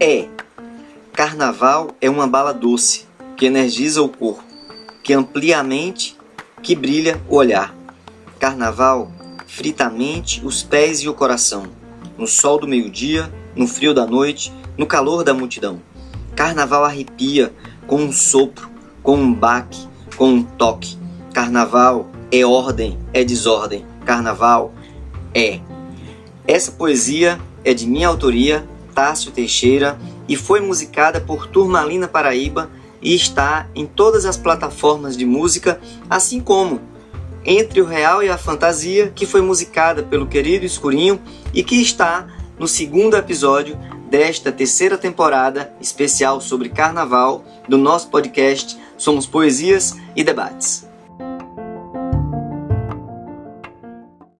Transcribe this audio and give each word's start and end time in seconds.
É. 0.00 0.28
Carnaval 1.12 1.90
é 2.00 2.08
uma 2.08 2.28
bala 2.28 2.54
doce 2.54 3.06
que 3.36 3.46
energiza 3.46 4.00
o 4.00 4.08
corpo, 4.08 4.44
que 5.02 5.12
amplia 5.12 5.58
a 5.58 5.62
mente, 5.64 6.16
que 6.62 6.76
brilha 6.76 7.20
o 7.28 7.34
olhar. 7.34 7.74
Carnaval 8.38 9.10
frita 9.48 9.86
a 9.86 9.90
mente, 9.90 10.40
os 10.44 10.62
pés 10.62 11.00
e 11.00 11.08
o 11.08 11.14
coração. 11.14 11.64
No 12.16 12.28
sol 12.28 12.60
do 12.60 12.68
meio-dia, 12.68 13.32
no 13.56 13.66
frio 13.66 13.92
da 13.92 14.06
noite, 14.06 14.52
no 14.76 14.86
calor 14.86 15.24
da 15.24 15.34
multidão. 15.34 15.82
Carnaval 16.36 16.84
arrepia 16.84 17.52
com 17.88 17.96
um 17.96 18.12
sopro, 18.12 18.70
com 19.02 19.16
um 19.16 19.34
baque, 19.34 19.88
com 20.16 20.28
um 20.28 20.42
toque. 20.44 20.96
Carnaval 21.34 22.08
é 22.30 22.46
ordem, 22.46 22.96
é 23.12 23.24
desordem. 23.24 23.84
Carnaval 24.04 24.72
é. 25.34 25.58
Essa 26.46 26.70
poesia 26.70 27.40
é 27.64 27.74
de 27.74 27.84
minha 27.84 28.06
autoria, 28.06 28.64
Tássio 28.98 29.30
Teixeira, 29.30 29.96
e 30.26 30.34
foi 30.34 30.60
musicada 30.60 31.20
por 31.20 31.46
Turmalina 31.46 32.08
Paraíba 32.08 32.68
e 33.00 33.14
está 33.14 33.68
em 33.72 33.86
todas 33.86 34.26
as 34.26 34.36
plataformas 34.36 35.16
de 35.16 35.24
música, 35.24 35.80
assim 36.10 36.40
como 36.40 36.80
Entre 37.44 37.80
o 37.80 37.86
Real 37.86 38.24
e 38.24 38.28
a 38.28 38.36
Fantasia, 38.36 39.12
que 39.14 39.24
foi 39.24 39.40
musicada 39.40 40.02
pelo 40.02 40.26
querido 40.26 40.66
Escurinho 40.66 41.20
e 41.54 41.62
que 41.62 41.80
está 41.80 42.26
no 42.58 42.66
segundo 42.66 43.16
episódio 43.16 43.78
desta 44.10 44.50
terceira 44.50 44.98
temporada 44.98 45.72
especial 45.80 46.40
sobre 46.40 46.68
carnaval 46.68 47.44
do 47.68 47.78
nosso 47.78 48.08
podcast 48.08 48.76
Somos 48.96 49.26
Poesias 49.26 49.94
e 50.16 50.24
Debates. 50.24 50.87